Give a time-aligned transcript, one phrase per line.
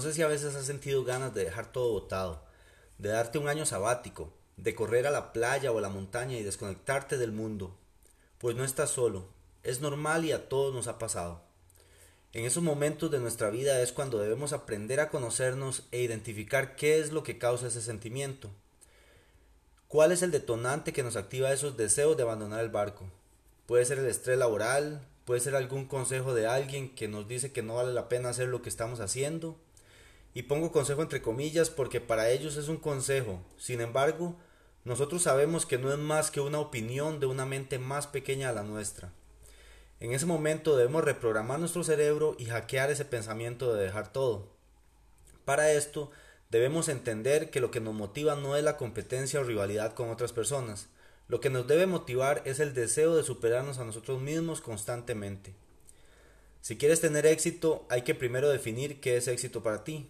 [0.00, 2.42] No sé si a veces has sentido ganas de dejar todo botado,
[2.96, 6.42] de darte un año sabático, de correr a la playa o a la montaña y
[6.42, 7.76] desconectarte del mundo.
[8.38, 9.26] Pues no estás solo,
[9.62, 11.42] es normal y a todos nos ha pasado.
[12.32, 16.98] En esos momentos de nuestra vida es cuando debemos aprender a conocernos e identificar qué
[16.98, 18.48] es lo que causa ese sentimiento.
[19.86, 23.04] ¿Cuál es el detonante que nos activa esos deseos de abandonar el barco?
[23.66, 27.62] Puede ser el estrés laboral, puede ser algún consejo de alguien que nos dice que
[27.62, 29.58] no vale la pena hacer lo que estamos haciendo,
[30.34, 33.42] y pongo consejo entre comillas porque para ellos es un consejo.
[33.56, 34.36] Sin embargo,
[34.84, 38.52] nosotros sabemos que no es más que una opinión de una mente más pequeña a
[38.52, 39.12] la nuestra.
[39.98, 44.48] En ese momento debemos reprogramar nuestro cerebro y hackear ese pensamiento de dejar todo.
[45.44, 46.10] Para esto,
[46.50, 50.32] debemos entender que lo que nos motiva no es la competencia o rivalidad con otras
[50.32, 50.88] personas.
[51.28, 55.54] Lo que nos debe motivar es el deseo de superarnos a nosotros mismos constantemente.
[56.62, 60.08] Si quieres tener éxito, hay que primero definir qué es éxito para ti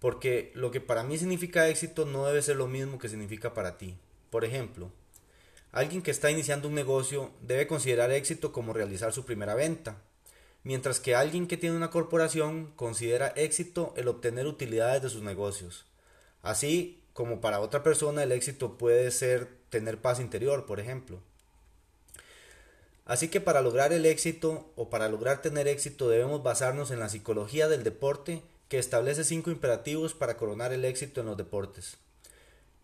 [0.00, 3.78] porque lo que para mí significa éxito no debe ser lo mismo que significa para
[3.78, 3.96] ti.
[4.30, 4.90] Por ejemplo,
[5.72, 9.96] alguien que está iniciando un negocio debe considerar éxito como realizar su primera venta,
[10.62, 15.86] mientras que alguien que tiene una corporación considera éxito el obtener utilidades de sus negocios.
[16.42, 21.20] Así como para otra persona el éxito puede ser tener paz interior, por ejemplo.
[23.04, 27.08] Así que para lograr el éxito o para lograr tener éxito debemos basarnos en la
[27.08, 31.96] psicología del deporte que establece cinco imperativos para coronar el éxito en los deportes.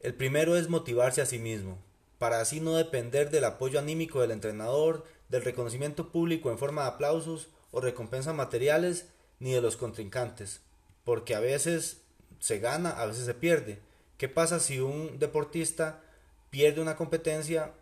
[0.01, 1.79] El primero es motivarse a sí mismo,
[2.19, 6.89] para así no depender del apoyo anímico del entrenador, del reconocimiento público en forma de
[6.89, 9.07] aplausos o recompensas materiales,
[9.41, 10.61] ni de los contrincantes,
[11.05, 12.03] porque a veces
[12.41, 13.81] se gana, a veces se pierde.
[14.17, 16.03] ¿Qué pasa si un deportista
[16.51, 17.73] pierde una competencia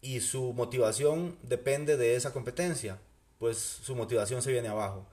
[0.00, 2.98] y su motivación depende de esa competencia?
[3.38, 5.06] Pues su motivación se viene abajo.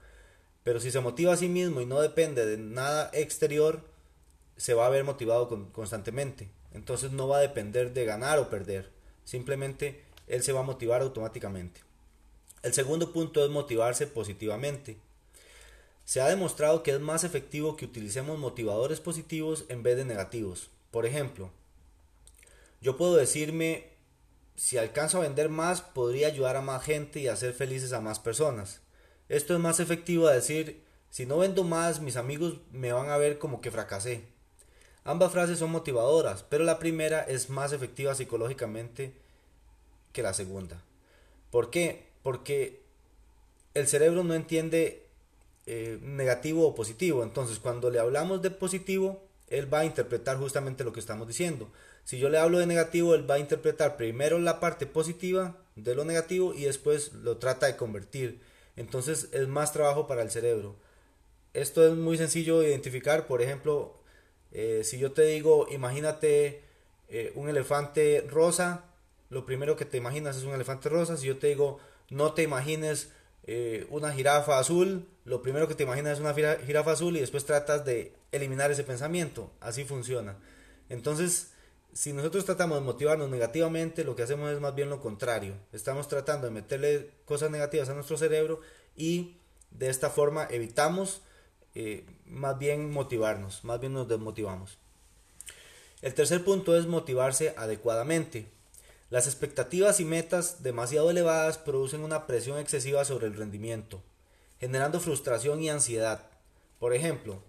[0.68, 3.80] Pero si se motiva a sí mismo y no depende de nada exterior,
[4.58, 6.50] se va a ver motivado constantemente.
[6.74, 8.92] Entonces no va a depender de ganar o perder.
[9.24, 11.80] Simplemente él se va a motivar automáticamente.
[12.62, 14.98] El segundo punto es motivarse positivamente.
[16.04, 20.68] Se ha demostrado que es más efectivo que utilicemos motivadores positivos en vez de negativos.
[20.90, 21.50] Por ejemplo,
[22.82, 23.86] yo puedo decirme,
[24.54, 28.20] si alcanzo a vender más, podría ayudar a más gente y hacer felices a más
[28.20, 28.82] personas.
[29.28, 33.16] Esto es más efectivo a decir, si no vendo más, mis amigos me van a
[33.16, 34.24] ver como que fracasé.
[35.04, 39.14] Ambas frases son motivadoras, pero la primera es más efectiva psicológicamente
[40.12, 40.82] que la segunda.
[41.50, 42.08] ¿Por qué?
[42.22, 42.82] Porque
[43.74, 45.06] el cerebro no entiende
[45.66, 47.22] eh, negativo o positivo.
[47.22, 51.70] Entonces, cuando le hablamos de positivo, él va a interpretar justamente lo que estamos diciendo.
[52.04, 55.94] Si yo le hablo de negativo, él va a interpretar primero la parte positiva de
[55.94, 58.40] lo negativo y después lo trata de convertir
[58.78, 60.76] entonces es más trabajo para el cerebro.
[61.52, 63.98] Esto es muy sencillo de identificar, por ejemplo,
[64.52, 66.62] eh, si yo te digo, imagínate
[67.08, 68.84] eh, un elefante rosa,
[69.30, 72.42] lo primero que te imaginas es un elefante rosa, si yo te digo, no te
[72.42, 73.10] imagines
[73.44, 77.44] eh, una jirafa azul, lo primero que te imaginas es una jirafa azul y después
[77.44, 80.36] tratas de eliminar ese pensamiento, así funciona.
[80.88, 81.52] Entonces,
[81.92, 85.54] si nosotros tratamos de motivarnos negativamente, lo que hacemos es más bien lo contrario.
[85.72, 88.60] Estamos tratando de meterle cosas negativas a nuestro cerebro
[88.96, 89.36] y
[89.70, 91.22] de esta forma evitamos
[91.74, 94.78] eh, más bien motivarnos, más bien nos desmotivamos.
[96.00, 98.46] El tercer punto es motivarse adecuadamente.
[99.10, 104.02] Las expectativas y metas demasiado elevadas producen una presión excesiva sobre el rendimiento,
[104.60, 106.26] generando frustración y ansiedad.
[106.78, 107.42] Por ejemplo,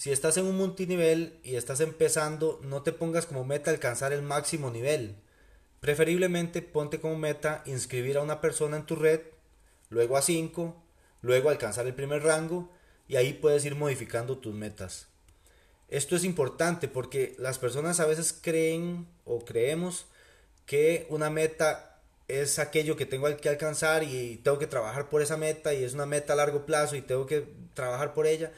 [0.00, 4.22] si estás en un multinivel y estás empezando, no te pongas como meta alcanzar el
[4.22, 5.16] máximo nivel.
[5.80, 9.20] Preferiblemente ponte como meta inscribir a una persona en tu red,
[9.90, 10.74] luego a 5,
[11.20, 12.70] luego alcanzar el primer rango
[13.08, 15.08] y ahí puedes ir modificando tus metas.
[15.88, 20.06] Esto es importante porque las personas a veces creen o creemos
[20.64, 25.36] que una meta es aquello que tengo que alcanzar y tengo que trabajar por esa
[25.36, 28.50] meta y es una meta a largo plazo y tengo que trabajar por ella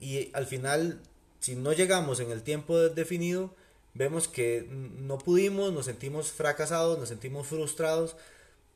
[0.00, 1.00] y al final,
[1.40, 3.54] si no llegamos en el tiempo definido,
[3.94, 8.16] vemos que no pudimos, nos sentimos fracasados, nos sentimos frustrados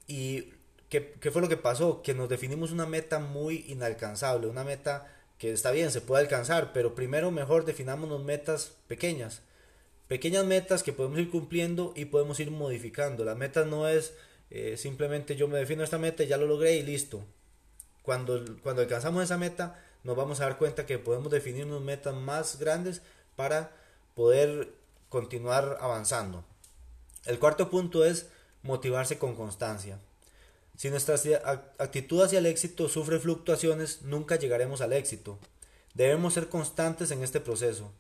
[0.07, 0.51] y
[0.89, 2.03] ¿qué, fue lo que pasó?
[2.03, 6.73] Que nos definimos una meta muy inalcanzable, una meta que está bien, se puede alcanzar,
[6.73, 9.43] pero primero mejor definámonos metas pequeñas.
[10.09, 13.25] Pequeñas metas que podemos ir cumpliendo y podemos ir modificando.
[13.25, 14.13] La meta no es
[14.55, 17.25] eh, simplemente yo me defino esta meta, ya lo logré y listo.
[18.03, 22.15] Cuando, cuando alcanzamos esa meta, nos vamos a dar cuenta que podemos definir unas metas
[22.15, 23.03] más grandes
[23.37, 23.73] para
[24.15, 24.75] poder
[25.09, 26.45] continuar avanzando.
[27.25, 28.27] El cuarto punto es
[28.63, 29.99] motivarse con constancia.
[30.77, 31.17] Si nuestra
[31.79, 35.39] actitud hacia el éxito sufre fluctuaciones, nunca llegaremos al éxito.
[35.95, 37.93] Debemos ser constantes en este proceso.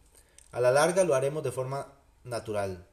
[0.50, 1.92] A la larga lo haremos de forma
[2.24, 2.86] natural.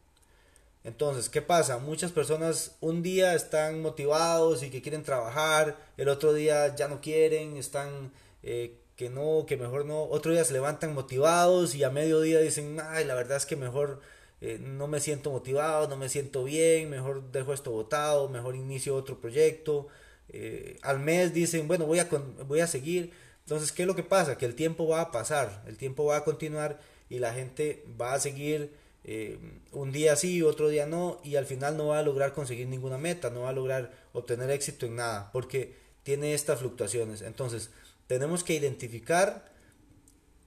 [0.83, 1.77] Entonces, ¿qué pasa?
[1.77, 7.01] Muchas personas un día están motivados y que quieren trabajar, el otro día ya no
[7.01, 8.11] quieren, están
[8.43, 12.81] eh, que no, que mejor no, otro día se levantan motivados y a mediodía dicen,
[12.83, 14.01] ay, la verdad es que mejor
[14.41, 18.97] eh, no me siento motivado, no me siento bien, mejor dejo esto botado, mejor inicio
[18.97, 19.87] otro proyecto.
[20.27, 22.09] Eh, al mes dicen, bueno, voy a,
[22.45, 23.13] voy a seguir.
[23.45, 24.37] Entonces, ¿qué es lo que pasa?
[24.37, 28.15] Que el tiempo va a pasar, el tiempo va a continuar y la gente va
[28.15, 28.73] a seguir
[29.05, 29.39] eh,
[29.71, 32.97] un día sí, otro día no, y al final no va a lograr conseguir ninguna
[32.97, 35.73] meta, no va a lograr obtener éxito en nada, porque
[36.03, 37.21] tiene estas fluctuaciones.
[37.21, 37.69] Entonces,
[38.09, 39.45] tenemos que identificar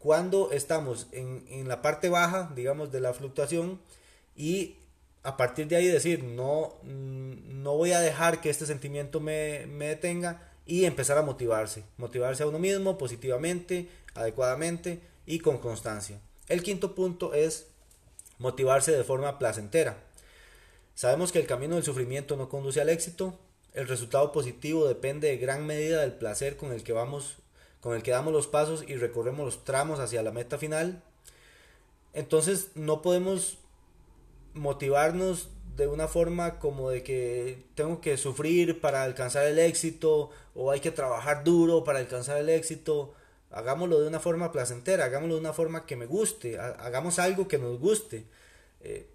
[0.00, 3.80] cuando estamos en, en, la parte baja, digamos, de la fluctuación
[4.34, 4.78] y
[5.22, 9.86] a partir de ahí decir, no, no voy a dejar que este sentimiento me, me
[9.86, 16.18] detenga y empezar a motivarse, motivarse a uno mismo positivamente, adecuadamente y con constancia.
[16.48, 17.68] El quinto punto es
[18.38, 20.02] motivarse de forma placentera.
[20.96, 23.38] Sabemos que el camino del sufrimiento no conduce al éxito,
[23.72, 27.36] el resultado positivo depende de gran medida del placer con el que vamos
[27.82, 31.02] con el que damos los pasos y recorremos los tramos hacia la meta final.
[32.14, 33.58] Entonces no podemos
[34.54, 40.70] motivarnos de una forma como de que tengo que sufrir para alcanzar el éxito o
[40.70, 43.14] hay que trabajar duro para alcanzar el éxito.
[43.50, 47.58] Hagámoslo de una forma placentera, hagámoslo de una forma que me guste, hagamos algo que
[47.58, 48.26] nos guste.
[48.80, 49.08] Eh,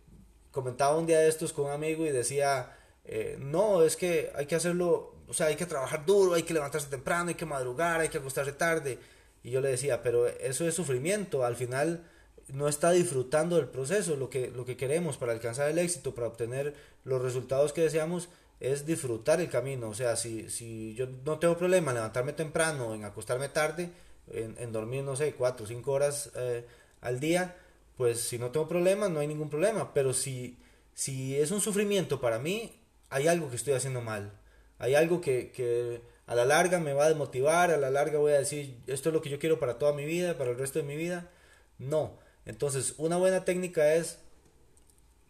[0.51, 2.75] comentaba un día de estos con un amigo y decía,
[3.07, 6.53] eh, no, es que hay que hacerlo o sea, hay que trabajar duro, hay que
[6.53, 8.97] levantarse temprano, hay que madrugar, hay que acostarse tarde.
[9.43, 12.03] Y yo le decía, pero eso es sufrimiento, al final
[12.47, 16.27] no está disfrutando del proceso, lo que, lo que queremos para alcanzar el éxito, para
[16.27, 16.73] obtener
[17.03, 18.29] los resultados que deseamos,
[18.61, 19.89] es disfrutar el camino.
[19.89, 23.91] O sea, si, si yo no tengo problema en levantarme temprano, en acostarme tarde,
[24.31, 26.65] en, dormir, no sé, cuatro o cinco horas eh,
[27.01, 27.55] al día,
[27.97, 29.93] pues si no tengo problema, no hay ningún problema.
[29.93, 30.57] Pero si,
[30.93, 32.76] si es un sufrimiento para mí,
[33.09, 34.31] hay algo que estoy haciendo mal.
[34.79, 38.39] Hay algo que, a la larga me va a desmotivar, a la larga voy a
[38.39, 40.85] decir, esto es lo que yo quiero para toda mi vida, para el resto de
[40.85, 41.29] mi vida.
[41.79, 42.19] No.
[42.45, 44.19] Entonces, una buena técnica es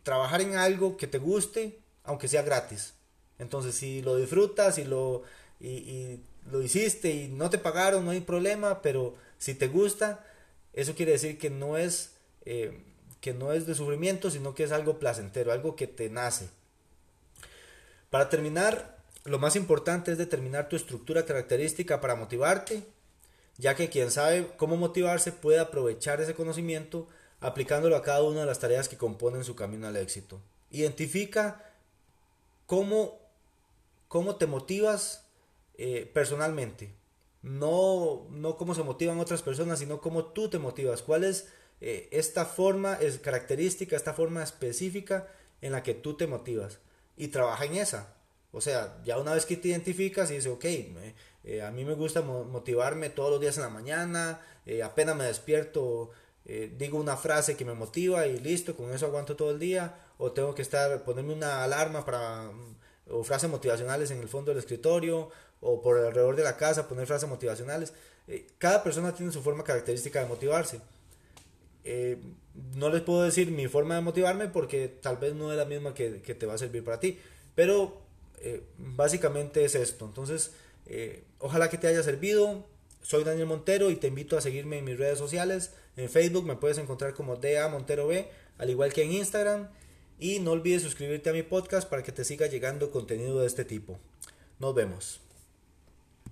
[0.03, 2.93] trabajar en algo que te guste, aunque sea gratis.
[3.39, 5.23] Entonces, si lo disfrutas y lo,
[5.59, 6.19] y,
[6.51, 10.25] lo hiciste y no te pagaron, no hay problema, pero si te gusta,
[10.73, 12.13] eso quiere decir que no es,
[12.45, 12.83] eh,
[13.21, 16.49] que no es de sufrimiento, sino que es algo placentero, algo que te nace.
[18.09, 22.83] Para terminar, lo más importante es determinar tu estructura característica para motivarte,
[23.57, 27.07] ya que quien sabe cómo motivarse puede aprovechar ese conocimiento
[27.39, 30.41] aplicándolo a cada una de las tareas que componen su camino al éxito.
[30.71, 31.63] Identifica
[32.65, 33.19] cómo,
[34.07, 35.25] cómo te motivas
[35.77, 36.93] eh, personalmente.
[37.41, 41.01] No, no cómo se motivan otras personas, sino cómo tú te motivas.
[41.01, 41.47] ¿Cuál es
[41.81, 45.27] eh, esta forma, es característica, esta forma específica
[45.61, 46.79] en la que tú te motivas?
[47.17, 48.13] Y trabaja en esa.
[48.51, 50.65] O sea, ya una vez que te identificas y dices, ok,
[51.43, 55.25] eh, a mí me gusta motivarme todos los días en la mañana, eh, apenas me
[55.25, 56.11] despierto,
[56.45, 59.95] eh, digo una frase que me motiva y listo, con eso aguanto todo el día,
[60.17, 62.75] o tengo que estar, ponerme una alarma para, mm,
[63.11, 65.29] o frases motivacionales en el fondo del escritorio,
[65.61, 67.93] o por alrededor de la casa poner frases motivacionales.
[68.57, 70.81] cada persona tiene su forma característica de motivarse.
[72.75, 75.93] No les puedo decir mi forma de motivarme porque tal vez no es la misma
[75.93, 77.19] que, que te va a servir para ti,
[77.55, 78.01] pero
[78.39, 80.05] eh, básicamente es esto.
[80.05, 80.51] Entonces,
[80.85, 82.65] eh, ojalá que te haya servido.
[83.01, 85.71] Soy Daniel Montero y te invito a seguirme en mis redes sociales.
[85.95, 88.27] En Facebook me puedes encontrar como DA Montero B,
[88.57, 89.69] al igual que en Instagram.
[90.19, 93.65] Y no olvides suscribirte a mi podcast para que te siga llegando contenido de este
[93.65, 93.99] tipo.
[94.59, 95.26] Nos vemos.